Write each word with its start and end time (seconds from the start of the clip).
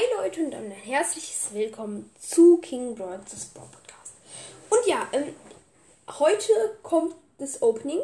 Hi 0.00 0.06
Leute 0.16 0.40
und 0.40 0.54
ein 0.54 0.70
herzliches 0.70 1.52
Willkommen 1.52 2.10
zu 2.18 2.56
King 2.56 2.94
Broads 2.94 3.42
Sport 3.42 3.70
Podcast. 3.70 4.14
Und 4.70 4.86
ja, 4.86 5.06
ähm, 5.12 5.34
heute 6.18 6.52
kommt 6.82 7.14
das 7.36 7.60
Opening. 7.60 7.98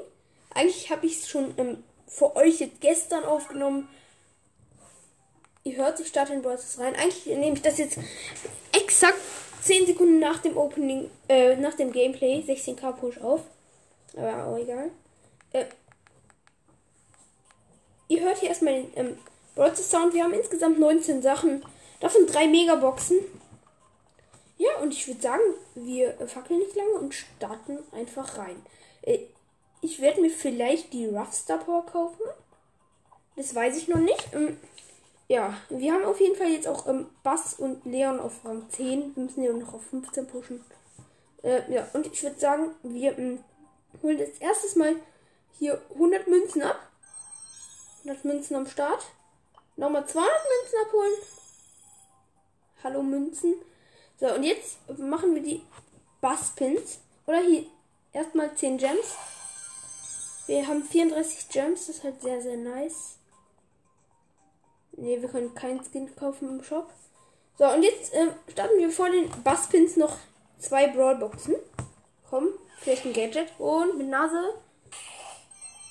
Eigentlich 0.52 0.90
habe 0.90 1.06
ich 1.06 1.20
es 1.20 1.28
schon 1.28 1.54
ähm, 1.56 1.82
für 2.06 2.36
euch 2.36 2.60
jetzt 2.60 2.82
gestern 2.82 3.24
aufgenommen. 3.24 3.88
Ihr 5.64 5.76
hört, 5.76 5.98
ich 5.98 6.08
starte 6.08 6.34
in 6.34 6.42
Broads 6.42 6.78
rein. 6.78 6.94
Eigentlich 6.96 7.24
nehme 7.24 7.54
ich 7.54 7.62
das 7.62 7.78
jetzt 7.78 7.98
exakt 8.72 9.18
10 9.62 9.86
Sekunden 9.86 10.18
nach 10.18 10.40
dem 10.40 10.58
Opening, 10.58 11.10
äh, 11.30 11.56
nach 11.56 11.74
dem 11.74 11.92
Gameplay, 11.92 12.44
16k 12.46 12.92
Push 12.92 13.18
auf. 13.22 13.40
Aber 14.14 14.48
auch 14.48 14.58
egal. 14.58 14.90
Äh, 15.52 15.64
ihr 18.08 18.20
hört 18.20 18.36
hier 18.36 18.50
erstmal 18.50 18.82
den 18.82 18.90
ähm, 18.96 19.18
Sound. 19.76 20.12
Wir 20.12 20.24
haben 20.24 20.34
insgesamt 20.34 20.78
19 20.78 21.22
Sachen. 21.22 21.62
Davon 22.00 22.26
drei 22.26 22.46
Megaboxen. 22.46 23.18
Ja, 24.58 24.78
und 24.80 24.92
ich 24.92 25.06
würde 25.06 25.20
sagen, 25.20 25.42
wir 25.74 26.14
fackeln 26.26 26.60
nicht 26.60 26.74
lange 26.74 26.92
und 26.92 27.14
starten 27.14 27.78
einfach 27.92 28.38
rein. 28.38 28.56
Äh, 29.02 29.18
ich 29.82 30.00
werde 30.00 30.20
mir 30.20 30.30
vielleicht 30.30 30.92
die 30.92 31.06
Rough 31.06 31.34
Star 31.34 31.58
Power 31.58 31.84
kaufen. 31.84 32.22
Das 33.36 33.54
weiß 33.54 33.76
ich 33.76 33.88
noch 33.88 34.00
nicht. 34.00 34.28
Ähm, 34.32 34.58
ja, 35.28 35.54
wir 35.68 35.92
haben 35.92 36.04
auf 36.04 36.20
jeden 36.20 36.36
Fall 36.36 36.48
jetzt 36.48 36.68
auch 36.68 36.86
ähm, 36.86 37.06
Bass 37.22 37.54
und 37.54 37.84
Leon 37.84 38.20
auf 38.20 38.44
Rang 38.44 38.68
10. 38.70 39.14
Wir 39.14 39.22
müssen 39.24 39.42
ja 39.42 39.52
noch 39.52 39.74
auf 39.74 39.82
15 39.90 40.26
pushen. 40.26 40.64
Äh, 41.42 41.60
ja, 41.72 41.86
und 41.92 42.06
ich 42.06 42.22
würde 42.22 42.38
sagen, 42.38 42.74
wir 42.82 43.18
ähm, 43.18 43.44
holen 44.02 44.18
jetzt 44.18 44.40
erstes 44.40 44.76
Mal 44.76 44.96
hier 45.58 45.80
100 45.94 46.26
Münzen 46.28 46.62
ab. 46.62 46.78
100 48.04 48.24
Münzen 48.24 48.56
am 48.56 48.66
Start. 48.66 49.04
Nochmal 49.76 50.06
200 50.06 50.30
Münzen 50.62 50.78
abholen. 50.86 51.12
Hallo 52.84 53.02
Münzen. 53.02 53.54
So, 54.20 54.34
und 54.34 54.42
jetzt 54.42 54.76
machen 54.98 55.34
wir 55.34 55.42
die 55.42 55.62
Basspins. 56.20 56.98
Oder 57.26 57.40
hier 57.40 57.64
erstmal 58.12 58.54
10 58.54 58.78
Gems. 58.78 59.16
Wir 60.46 60.66
haben 60.66 60.82
34 60.82 61.48
Gems, 61.48 61.86
das 61.86 61.96
ist 61.96 62.04
halt 62.04 62.20
sehr, 62.20 62.40
sehr 62.42 62.56
nice. 62.56 63.16
Ne, 64.92 65.20
wir 65.20 65.28
können 65.28 65.54
kein 65.54 65.80
Skin 65.82 66.14
kaufen 66.14 66.48
im 66.48 66.62
Shop. 66.62 66.90
So, 67.58 67.66
und 67.66 67.82
jetzt 67.82 68.12
äh, 68.12 68.28
starten 68.52 68.78
wir 68.78 68.90
vor 68.90 69.10
den 69.10 69.30
Basspins 69.42 69.96
noch 69.96 70.18
zwei 70.58 70.86
Brawlboxen. 70.88 71.56
Komm, 72.28 72.48
vielleicht 72.80 73.06
ein 73.06 73.14
Gadget. 73.14 73.48
Und 73.58 73.96
mit 73.96 74.08
Nase. 74.08 74.54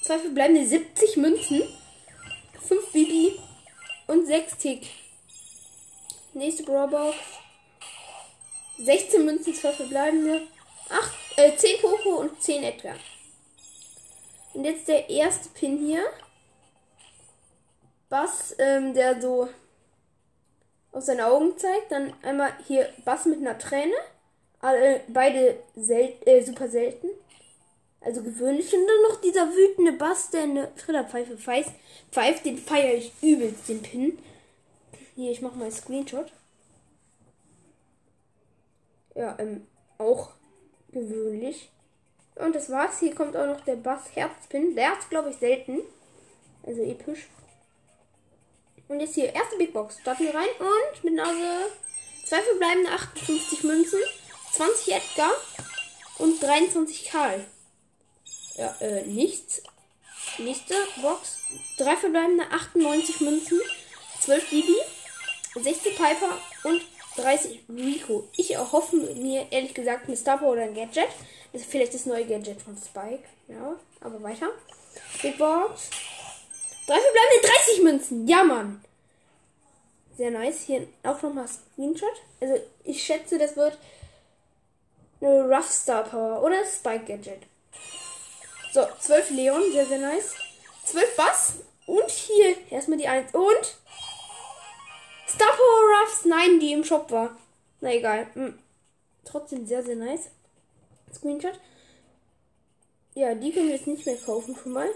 Zwei 0.04 0.20
verbleibende 0.20 0.66
70 0.66 1.18
Münzen. 1.18 1.64
5 2.68 2.92
Bibi 2.92 3.40
und 4.08 4.28
6 4.28 4.58
Tick. 4.58 4.88
Nächste 6.36 6.64
Brawlbox. 6.64 7.16
16 8.78 9.24
Münzen, 9.24 9.54
2 9.54 9.72
verbleibende. 9.72 10.42
8, 10.90 11.14
äh, 11.38 11.56
10 11.56 11.80
Poco 11.80 12.18
und 12.18 12.42
10 12.44 12.62
Edgar. 12.62 12.96
Und 14.54 14.66
jetzt 14.66 14.90
der 14.90 15.10
erste 15.10 15.48
Pin 15.50 15.78
hier. 15.78 16.04
Bass, 18.10 18.54
ähm, 18.60 18.94
der 18.94 19.22
so 19.22 19.48
auf 20.92 21.04
seine 21.04 21.26
Augen 21.28 21.58
zeigt. 21.58 21.94
Dann 21.94 22.14
einmal 22.22 22.52
hier 22.68 22.90
Bass 23.06 23.26
mit 23.26 23.40
einer 23.40 23.58
Träne. 23.58 23.96
Alle, 24.60 25.04
beide 25.08 25.64
sel 25.78 26.16
äh, 26.26 26.44
super 26.44 26.68
selten. 26.68 27.08
Also 28.02 28.22
gewöhnlich. 28.22 28.74
Und 28.74 28.86
dann 28.86 29.02
noch 29.10 29.22
dieser 29.22 29.56
wütende 29.56 29.94
Bass, 29.94 30.32
der 30.32 30.44
eine 30.44 30.76
Trillerpfeife 30.76 31.38
pfeift. 31.38 31.72
Pfeift, 32.12 32.46
den 32.46 32.58
feiere 32.58 32.96
ich 32.96 33.14
übelst, 33.22 33.70
den 33.70 33.82
Pin. 33.82 34.20
Hier, 35.16 35.32
ich 35.32 35.42
mache 35.42 35.56
mal 35.56 35.66
einen 35.66 35.74
Screenshot. 35.74 36.32
Ja, 39.16 39.36
ähm, 39.40 39.66
auch 39.98 40.32
gewöhnlich. 40.92 41.72
Und 42.36 42.54
das 42.54 42.70
war's. 42.70 43.00
Hier 43.00 43.16
kommt 43.16 43.36
auch 43.38 43.46
noch 43.46 43.62
der 43.62 43.78
Bass 43.78 44.14
Herzpin. 44.14 44.76
Der 44.76 44.98
ist, 44.98 45.10
glaube 45.10 45.30
ich, 45.30 45.38
selten. 45.38 45.80
Also 46.64 46.82
episch. 46.82 47.30
Und 48.88 49.00
jetzt 49.00 49.16
hier, 49.16 49.34
erste 49.34 49.58
Big 49.58 49.74
Box. 49.74 50.00
Starten 50.00 50.26
wir 50.26 50.36
rein 50.36 50.48
und 50.60 51.04
mit 51.04 51.14
Nase 51.16 51.72
zwei 52.26 52.42
verbleibende 52.42 52.92
58 52.92 53.64
Münzen, 53.64 54.00
20 54.54 54.94
Edgar 54.94 55.32
und 56.18 56.42
23 56.42 57.06
Karl. 57.06 57.46
Ja, 58.56 58.76
äh, 58.80 59.04
nichts. 59.06 59.64
Nächste 60.38 60.76
Box. 61.02 61.40
Drei 61.78 61.96
verbleibende 61.96 62.46
98 62.52 63.22
Münzen, 63.22 63.62
12 64.22 64.50
Bibi, 64.50 64.76
60 65.62 65.96
Piper 65.96 66.38
und 66.64 66.82
30 67.18 67.64
Rico. 67.70 68.28
Ich 68.36 68.54
erhoffe 68.54 68.96
mir 68.96 69.48
ehrlich 69.52 69.74
gesagt 69.74 70.08
eine 70.08 70.18
Star 70.18 70.42
oder 70.44 70.64
ein 70.64 70.74
Gadget. 70.76 71.08
Das 71.54 71.62
ist 71.62 71.72
vielleicht 71.72 71.94
das 71.94 72.06
neue 72.06 72.26
Gadget 72.26 72.62
von 72.62 72.78
Spike. 72.78 73.24
Ja, 73.48 73.76
aber 74.02 74.22
weiter. 74.22 74.50
Big 75.22 75.38
Box. 75.38 75.90
Drei 76.88 77.00
verbleibende 77.00 77.48
30 77.48 77.84
Münzen. 77.84 78.28
Ja, 78.28 78.44
Mann. 78.44 78.84
Sehr 80.18 80.32
nice. 80.32 80.62
Hier 80.66 80.88
auch 81.04 81.22
nochmal 81.22 81.48
Screenshot. 81.48 82.22
Also, 82.42 82.62
ich 82.84 83.02
schätze, 83.04 83.38
das 83.38 83.56
wird 83.56 83.78
eine 85.22 85.44
Rough 85.44 85.72
Star 85.72 86.04
Power 86.04 86.44
oder 86.44 86.66
Spike 86.66 87.06
Gadget. 87.06 87.44
So, 88.74 88.86
12 89.00 89.30
Leon. 89.32 89.72
Sehr, 89.72 89.86
sehr 89.86 90.00
nice. 90.00 90.36
12 90.86 91.16
Bass. 91.16 91.54
Und 91.86 92.10
hier 92.10 92.56
erstmal 92.70 92.98
die 92.98 93.08
1. 93.08 93.34
Und 93.34 93.78
Star 95.28 95.48
Ruffs. 95.50 96.26
Nein, 96.26 96.60
die 96.60 96.74
im 96.74 96.84
Shop 96.84 97.12
war. 97.12 97.38
Na 97.82 97.94
egal. 97.94 98.28
Hm. 98.34 98.58
Trotzdem 99.24 99.66
sehr, 99.66 99.84
sehr 99.84 99.96
nice. 99.96 100.30
Screenshot. 101.14 101.60
Ja, 103.14 103.34
die 103.34 103.52
können 103.52 103.68
wir 103.68 103.76
jetzt 103.76 103.88
nicht 103.88 104.06
mehr 104.06 104.18
kaufen 104.18 104.56
schon 104.62 104.74
mal. 104.74 104.90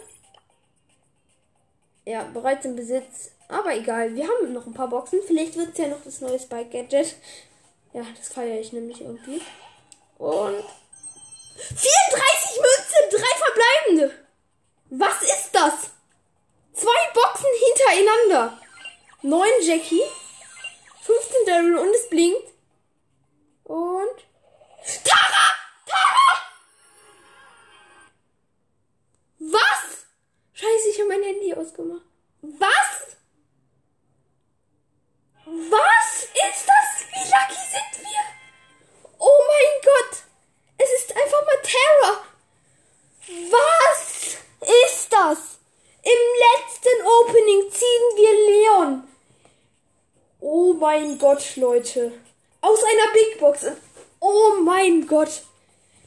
Ja, 2.06 2.24
bereits 2.24 2.66
im 2.66 2.76
Besitz. 2.76 3.32
Aber 3.48 3.76
egal, 3.76 4.14
wir 4.16 4.28
haben 4.28 4.54
noch 4.54 4.68
ein 4.68 4.74
paar 4.74 4.90
Boxen. 4.90 5.22
Vielleicht 5.26 5.56
wird 5.56 5.72
es 5.72 5.78
ja 5.78 5.88
noch 5.88 6.04
das 6.04 6.22
neue 6.22 6.40
Spike 6.40 6.70
Gadget. 6.70 7.16
Ja, 7.94 8.06
das 8.16 8.30
feiere 8.30 8.60
ich 8.60 8.74
nämlich 8.74 9.02
irgendwie. 9.02 9.42
Und 10.18 10.64
34 11.56 12.62
Münzen, 12.62 13.10
drei 13.12 13.38
verbleibende. 13.38 14.26
Was 14.92 15.22
ist 15.22 15.50
das? 15.52 15.92
Zwei 16.74 17.14
Boxen 17.14 17.50
hintereinander. 17.66 18.60
9 19.22 19.50
Jackie, 19.62 20.02
15 20.02 20.19
Daryl 21.50 21.78
und 21.78 21.90
es 21.96 22.10
blinkt. 22.10 22.54
Und 23.64 24.18
Tara! 25.04 25.48
Tara! 25.86 26.28
Was? 29.40 30.06
Scheiße, 30.54 30.90
ich 30.92 31.00
habe 31.00 31.10
mein 31.10 31.24
Handy 31.24 31.54
ausgemacht. 31.54 32.06
Was? 32.42 32.70
Was 32.70 32.99
mein 51.00 51.18
Gott, 51.18 51.56
Leute. 51.56 52.12
Aus 52.60 52.80
einer 52.84 53.14
Big 53.14 53.40
Box. 53.40 53.66
Oh 54.20 54.56
mein 54.64 55.08
Gott. 55.08 55.44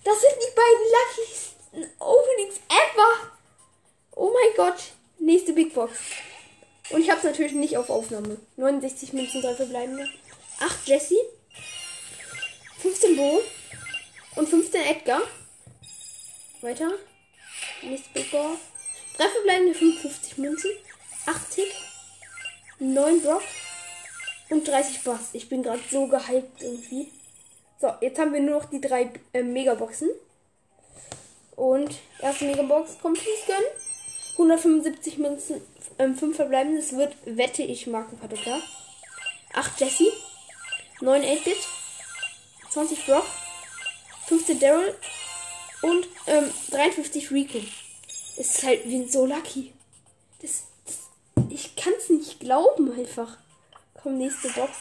Das 0.04 0.20
sind 0.20 0.34
die 0.36 0.54
beiden 0.54 0.86
luckysten 0.92 1.98
Openings 1.98 2.56
ever. 2.68 3.32
Oh 4.14 4.30
mein 4.32 4.54
Gott. 4.54 4.82
Nächste 5.18 5.54
Big 5.54 5.72
Box. 5.72 5.92
Und 6.90 7.00
ich 7.00 7.08
habe 7.08 7.20
es 7.20 7.24
natürlich 7.24 7.52
nicht 7.52 7.78
auf 7.78 7.88
Aufnahme. 7.88 8.38
69 8.56 9.14
Münzen, 9.14 9.40
3 9.40 9.54
verbleibende. 9.54 10.06
8 10.60 10.86
Jesse. 10.86 11.16
15 12.80 13.16
Bo. 13.16 13.40
Und 14.36 14.48
15 14.48 14.82
Edgar. 14.82 15.22
Weiter. 16.60 16.90
Nächste 17.80 18.10
Big 18.10 18.30
Box. 18.30 18.58
3 19.16 19.28
verbleibende 19.28 19.74
55 19.74 20.36
Münzen. 20.36 20.70
80. 21.24 21.64
9 22.78 23.22
Brock. 23.22 23.42
Und 24.50 24.66
30 24.66 25.02
Bass. 25.04 25.30
Ich 25.32 25.48
bin 25.48 25.62
gerade 25.62 25.80
so 25.90 26.06
gehypt 26.06 26.62
irgendwie. 26.62 27.10
So, 27.80 27.92
jetzt 28.00 28.18
haben 28.18 28.32
wir 28.32 28.40
nur 28.40 28.60
noch 28.60 28.70
die 28.70 28.80
drei 28.80 29.10
äh, 29.32 29.42
Megaboxen. 29.42 30.08
Und 31.56 31.94
erste 32.20 32.44
Megabox 32.44 32.98
kommt 33.00 33.18
gönnen. 33.46 33.64
175 34.32 35.18
Münzen, 35.18 35.60
ähm, 35.98 36.16
5 36.16 36.36
verbleibende. 36.36 36.80
Es 36.80 36.96
wird, 36.96 37.14
wette 37.24 37.62
ich, 37.62 37.86
Markenpadoka. 37.86 38.60
8 39.52 39.80
Jesse. 39.80 40.12
9 41.00 41.22
8-Bit. 41.22 41.56
20 42.70 43.06
Brock. 43.06 43.26
15 44.26 44.60
Daryl. 44.60 44.94
Und 45.82 46.06
ähm, 46.26 46.50
53 46.70 47.30
Rico. 47.30 47.58
Es 48.36 48.56
ist 48.56 48.62
halt, 48.62 48.84
sind 48.84 49.10
so 49.12 49.26
lucky. 49.26 49.72
Das, 50.40 50.64
das 50.86 50.98
ich 51.50 51.76
kann 51.76 51.92
es 51.98 52.08
nicht 52.08 52.40
glauben 52.40 52.92
einfach. 52.98 53.36
Komm, 54.02 54.18
nächste 54.18 54.48
Box. 54.50 54.72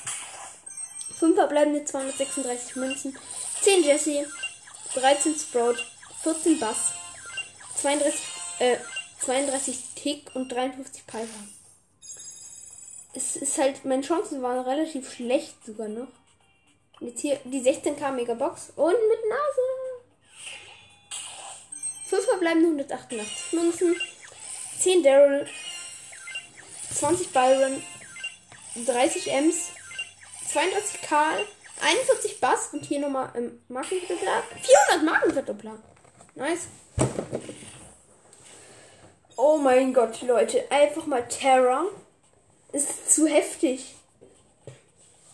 5 1.19 1.35
verbleibende 1.35 1.85
236 1.85 2.75
Münzen. 2.77 3.17
10 3.61 3.83
Jesse. 3.83 4.25
13 4.95 5.35
Sprout. 5.35 5.75
14 6.23 6.59
Bass. 6.59 6.93
32, 7.75 8.21
äh, 8.59 8.77
32 9.19 9.79
Tick 9.95 10.31
und 10.33 10.51
53 10.51 11.05
Piper. 11.05 11.27
Es 13.13 13.35
ist 13.35 13.57
halt, 13.57 13.85
meine 13.85 14.01
Chancen 14.01 14.41
waren 14.41 14.65
relativ 14.65 15.13
schlecht 15.13 15.65
sogar 15.65 15.87
noch. 15.87 16.07
Jetzt 16.99 17.21
hier 17.21 17.39
die 17.43 17.61
16k 17.61 18.11
Megabox 18.11 18.71
und 18.75 18.93
mit 18.93 19.29
Nase. 19.29 19.61
5 22.07 22.25
verbleibende 22.25 22.67
188 22.67 23.53
Münzen. 23.53 23.95
10 24.79 25.03
Daryl. 25.03 25.47
20 26.93 27.29
Byron. 27.31 27.83
30 28.75 29.31
Ems. 29.31 29.69
32 30.47 31.01
Karl. 31.01 31.45
41 31.81 32.39
Bass 32.39 32.69
und 32.73 32.85
hier 32.85 32.99
nochmal 32.99 33.31
im 33.35 33.59
Markenverdoppler. 33.67 34.43
400 34.61 35.03
Markenverdoppler. 35.03 35.79
Nice. 36.35 36.67
Oh 39.35 39.57
mein 39.57 39.91
Gott, 39.93 40.21
Leute. 40.21 40.71
Einfach 40.71 41.05
mal 41.07 41.27
Terror. 41.27 41.87
Ist 42.71 43.13
zu 43.13 43.27
heftig. 43.27 43.95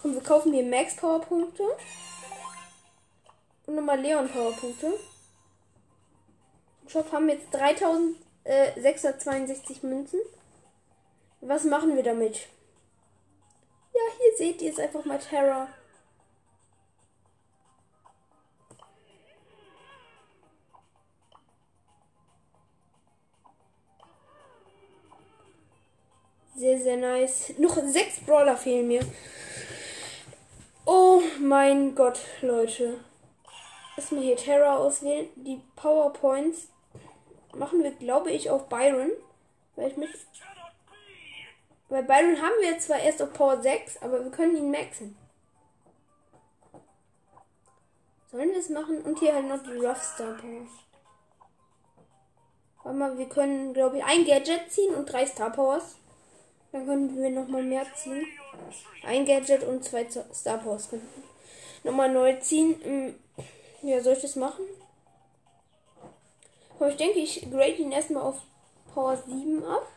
Komm, 0.02 0.14
wir 0.14 0.24
kaufen 0.24 0.54
hier 0.54 0.64
Max 0.64 0.96
Powerpunkte. 0.96 1.64
Und 3.66 3.76
nochmal 3.76 4.00
Leon 4.00 4.30
Powerpunkte. 4.30 4.98
Shop 6.88 7.12
haben 7.12 7.28
wir 7.28 7.36
jetzt 7.36 7.54
3662 7.54 9.84
Münzen. 9.84 10.22
Was 11.42 11.66
machen 11.66 11.98
wir 11.98 12.04
damit? 12.04 12.48
Hier 14.18 14.38
seht 14.38 14.62
ihr 14.62 14.72
es 14.72 14.80
einfach 14.80 15.06
mal 15.06 15.20
Terror. 15.20 15.68
Sehr, 26.56 26.82
sehr 26.82 26.98
nice. 26.98 27.54
Noch 27.60 27.78
sechs 27.86 28.20
Brawler 28.22 28.58
fehlen 28.58 28.88
mir. 28.88 29.06
Oh 30.88 31.22
mein 31.40 31.94
Gott, 31.94 32.20
Leute. 32.42 33.00
Erstmal 33.96 34.24
hier 34.24 34.38
Terra 34.38 34.78
auswählen. 34.78 35.28
Die 35.36 35.62
PowerPoints 35.76 36.70
machen 37.54 37.84
wir, 37.84 37.92
glaube 37.92 38.32
ich, 38.32 38.50
auf 38.50 38.70
Byron. 38.70 39.12
Weil 39.76 39.92
ich 39.92 39.98
mich. 39.98 40.10
Bei 41.90 42.02
Byron 42.02 42.42
haben 42.42 42.62
wir 42.62 42.78
zwar 42.80 43.00
erst 43.00 43.22
auf 43.22 43.32
Power 43.34 43.62
6, 43.62 44.02
aber 44.02 44.24
wir 44.24 44.32
können 44.32 44.58
ihn 44.58 44.72
maxen. 44.72 45.18
Sollen 48.30 48.52
wir 48.52 48.60
es 48.60 48.70
machen? 48.70 49.02
Und 49.04 49.20
hier 49.20 49.34
halt 49.34 49.48
noch 49.48 49.64
die 49.64 49.78
Rough 49.78 50.04
Star 50.04 50.34
Power. 50.34 50.68
Warte 52.84 52.98
mal, 53.00 53.18
wir 53.18 53.30
können, 53.30 53.74
glaube 53.74 53.98
ich, 53.98 54.04
ein 54.04 54.26
Gadget 54.26 54.70
ziehen 54.70 54.94
und 54.96 55.12
drei 55.12 55.26
Star 55.26 55.50
Powers. 55.50 55.96
Dann 56.72 56.86
könnten 56.86 57.22
wir 57.22 57.30
nochmal 57.30 57.64
mehr 57.64 57.86
ziehen. 57.96 58.26
Ein 59.04 59.26
Gadget 59.26 59.64
und 59.64 59.84
zwei 59.84 60.08
Star 60.10 60.58
Powers 60.58 60.90
könnten. 60.90 61.24
Nochmal 61.84 62.12
neu 62.12 62.38
ziehen. 62.40 62.80
Hm, 62.84 63.16
ja, 63.82 64.02
soll 64.02 64.14
ich 64.14 64.22
das 64.22 64.36
machen? 64.36 64.66
Aber 66.80 66.90
ich 66.90 66.98
denke, 66.98 67.20
ich 67.20 67.50
grade 67.50 67.74
ihn 67.74 67.92
erstmal 67.92 68.24
auf 68.24 68.42
Power 68.94 69.18
7 69.18 69.66
ab. 69.66 69.88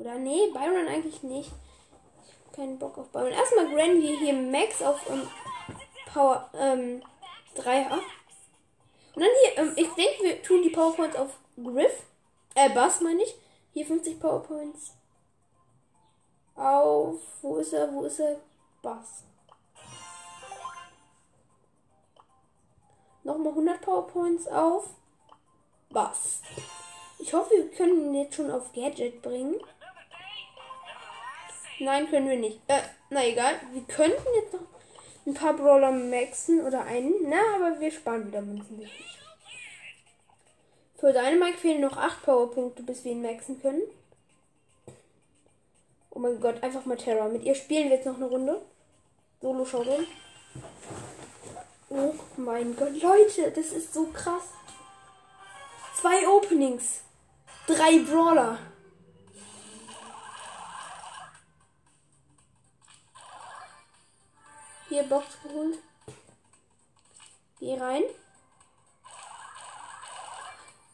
Oder 0.00 0.14
nee, 0.14 0.46
Byron 0.52 0.88
eigentlich 0.88 1.22
nicht. 1.22 1.50
Ich 2.24 2.32
habe 2.32 2.56
keinen 2.56 2.78
Bock 2.78 2.96
auf 2.96 3.08
Byron. 3.10 3.32
Erstmal 3.32 3.70
wir 3.70 4.18
hier 4.18 4.32
Max 4.32 4.80
auf 4.80 5.06
um, 5.10 5.28
Power 6.10 6.48
ähm, 6.54 7.02
3 7.54 7.86
ab. 7.90 8.00
Und 9.14 9.22
dann 9.22 9.30
hier, 9.42 9.58
ähm, 9.58 9.72
ich 9.76 9.88
denke, 9.88 10.22
wir 10.22 10.42
tun 10.42 10.62
die 10.62 10.70
Powerpoints 10.70 11.16
auf 11.16 11.38
Griff. 11.62 12.04
Äh, 12.54 12.70
Bass 12.70 13.02
meine 13.02 13.22
ich. 13.22 13.34
Hier 13.74 13.84
50 13.84 14.18
Powerpoints 14.18 14.94
auf. 16.56 17.20
Wo 17.42 17.56
ist 17.58 17.74
er? 17.74 17.92
Wo 17.92 18.04
ist 18.04 18.20
er? 18.20 18.36
Bass. 18.80 19.24
Nochmal 23.22 23.48
100 23.48 23.82
Powerpoints 23.82 24.48
auf. 24.48 24.94
Bass. 25.90 26.40
Ich 27.18 27.34
hoffe, 27.34 27.50
wir 27.54 27.70
können 27.70 28.06
ihn 28.06 28.14
jetzt 28.14 28.36
schon 28.36 28.50
auf 28.50 28.72
Gadget 28.72 29.20
bringen. 29.20 29.60
Nein, 31.80 32.10
können 32.10 32.28
wir 32.28 32.36
nicht. 32.36 32.60
Äh, 32.68 32.82
na 33.08 33.26
egal. 33.26 33.54
Wir 33.72 33.82
könnten 33.82 34.22
jetzt 34.36 34.52
noch 34.52 34.60
ein 35.26 35.34
paar 35.34 35.54
Brawler 35.54 35.90
maxen 35.90 36.60
oder 36.60 36.84
einen. 36.84 37.14
Na, 37.28 37.56
aber 37.56 37.80
wir 37.80 37.90
sparen 37.90 38.26
wieder 38.26 38.42
Münzen. 38.42 38.86
Für 40.98 41.12
Dynamite 41.12 41.56
fehlen 41.56 41.80
noch 41.80 41.96
8 41.96 42.22
Powerpunkte, 42.22 42.82
bis 42.82 43.04
wir 43.04 43.12
ihn 43.12 43.22
maxen 43.22 43.60
können. 43.62 43.82
Oh 46.10 46.18
mein 46.18 46.38
Gott, 46.38 46.62
einfach 46.62 46.84
mal 46.84 46.98
Terra. 46.98 47.28
Mit 47.28 47.44
ihr 47.44 47.54
spielen 47.54 47.88
wir 47.88 47.96
jetzt 47.96 48.06
noch 48.06 48.16
eine 48.16 48.26
Runde. 48.26 48.60
Solo 49.40 49.64
Showdown. 49.64 50.06
Oh 51.88 52.12
mein 52.36 52.76
Gott, 52.76 53.00
Leute, 53.00 53.50
das 53.52 53.72
ist 53.72 53.94
so 53.94 54.06
krass. 54.12 54.42
Zwei 55.98 56.28
Openings. 56.28 57.00
Drei 57.66 58.00
Brawler. 58.00 58.58
Hier 64.90 65.04
Box 65.04 65.38
geholt. 65.44 65.78
Geh 67.60 67.78
rein. 67.78 68.02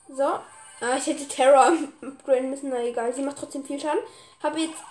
So. 0.09 0.23
Ah, 0.23 0.97
ich 0.99 1.07
hätte 1.07 1.27
Terror 1.27 1.73
upgraden 2.03 2.51
müssen. 2.51 2.69
Na 2.69 2.83
egal, 2.83 3.15
sie 3.15 3.23
macht 3.23 3.39
trotzdem 3.39 3.65
viel 3.65 3.81
Schaden. 3.81 4.03
Habe 4.43 4.61
jetzt 4.61 4.83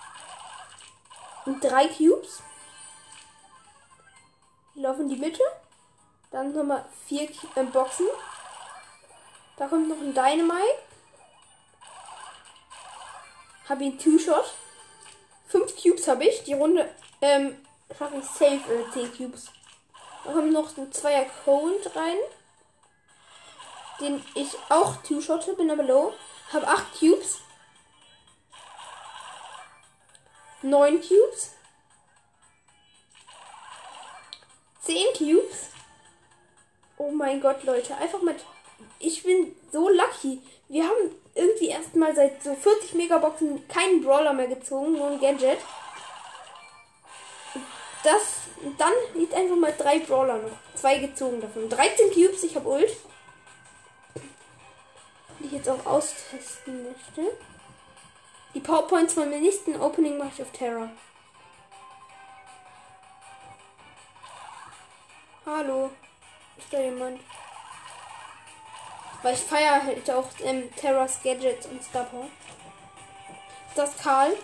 drei 1.62 1.88
Cubes. 1.88 2.42
Die 4.74 4.82
laufen 4.82 5.02
in 5.02 5.10
die 5.10 5.18
Mitte. 5.18 5.44
Dann 6.32 6.52
nochmal 6.52 6.84
vier 7.06 7.30
äh, 7.56 7.64
Boxen. 7.64 8.08
Da 9.58 9.68
kommt 9.68 9.88
noch 9.88 9.98
ein 9.98 10.16
Dynamite. 10.16 10.80
Habe 13.70 13.84
ihn 13.84 14.00
Two-Shot. 14.00 14.52
Fünf 15.48 15.76
Cubes 15.80 16.08
habe 16.08 16.26
ich. 16.26 16.44
Die 16.44 16.54
Runde 16.54 16.90
ähm, 17.22 17.65
schaffe 17.98 18.18
ich 18.18 18.26
safe 18.26 18.74
äh, 18.74 18.92
10 18.92 19.18
Cubes. 19.18 19.52
Da 20.24 20.32
kommt 20.32 20.52
noch 20.52 20.76
ein 20.78 20.92
Zweier 20.92 21.26
Cold 21.44 21.96
rein. 21.96 22.18
Den 24.00 24.24
ich 24.34 24.50
auch 24.70 24.98
Two-Shotte, 25.04 25.54
bin 25.54 25.72
aber 25.72 25.84
low. 25.84 26.14
Habe 26.52 26.68
acht 26.68 27.00
Cubes. 27.00 27.40
9 30.62 31.00
Cubes. 31.02 31.52
10 34.82 34.98
Cubes. 35.18 35.70
Oh 36.98 37.12
mein 37.12 37.40
Gott, 37.42 37.64
Leute. 37.64 37.96
Einfach 37.98 38.22
mal. 38.22 38.36
Ich 39.00 39.24
bin 39.24 39.56
so 39.72 39.90
lucky. 39.90 40.42
Wir 40.68 40.86
haben 40.86 41.12
irgendwie 41.36 41.68
erstmal 41.68 42.16
seit 42.16 42.42
so 42.42 42.56
40 42.56 42.96
Megaboxen 42.96 43.68
keinen 43.68 44.04
Brawler 44.04 44.34
mehr 44.34 44.48
gezogen, 44.48 44.94
nur 44.94 45.08
ein 45.08 45.20
Gadget. 45.20 45.60
Das. 48.06 48.22
Dann 48.78 48.94
liegt 49.16 49.34
einfach 49.34 49.56
mal 49.56 49.74
drei 49.76 50.00
Brawler 50.00 50.38
noch. 50.38 50.58
Zwei 50.76 51.00
gezogen 51.00 51.42
davon. 51.42 51.68
13 51.68 52.14
Cubes, 52.14 52.44
ich 52.44 52.56
habe 52.56 52.70
Ult. 52.70 52.96
Die 55.40 55.48
ich 55.48 55.52
jetzt 55.54 55.68
auch 55.68 55.84
austesten 55.88 56.84
möchte. 56.84 57.36
Die 58.54 58.60
PowerPoints 58.60 59.16
von 59.16 59.32
dem 59.32 59.42
nächsten 59.42 59.82
Opening 59.82 60.20
mache 60.20 60.30
ich 60.36 60.42
auf 60.44 60.52
Terra. 60.52 60.90
Hallo. 65.48 65.90
Ist 66.58 66.72
da 66.72 66.80
jemand? 66.80 67.20
Weil 69.24 69.34
ich 69.34 69.40
feiere 69.40 69.84
halt 69.84 70.12
auch 70.12 70.30
ähm, 70.44 70.74
Terras 70.76 71.22
Gadgets 71.24 71.66
und 71.66 71.84
Star 71.84 72.04
Power. 72.06 72.30
Das 73.76 73.90
ist 73.90 74.04
Karl. 74.04 74.38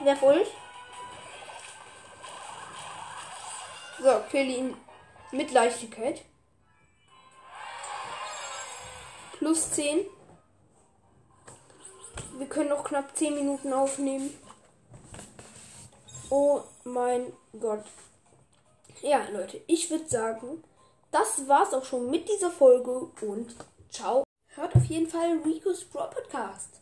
Wer 0.00 0.20
Ult. 0.24 0.48
So, 4.02 4.22
kill 4.30 4.50
ihn 4.50 4.76
mit 5.32 5.52
Leichtigkeit. 5.52 6.22
Plus 9.38 9.70
10. 9.72 10.06
Wir 12.38 12.46
können 12.46 12.68
noch 12.68 12.84
knapp 12.84 13.16
10 13.16 13.34
Minuten 13.34 13.72
aufnehmen. 13.72 14.30
Oh 16.28 16.62
mein 16.84 17.32
Gott. 17.58 17.84
Ja, 19.00 19.26
Leute, 19.30 19.60
ich 19.66 19.90
würde 19.90 20.08
sagen, 20.08 20.62
das 21.10 21.48
war's 21.48 21.72
auch 21.72 21.84
schon 21.84 22.10
mit 22.10 22.28
dieser 22.28 22.50
Folge 22.50 23.10
und 23.20 23.54
ciao. 23.90 24.24
Hört 24.48 24.74
auf 24.74 24.84
jeden 24.86 25.08
Fall 25.08 25.38
Rico's 25.44 25.84
Pro 25.84 26.06
Podcast. 26.10 26.80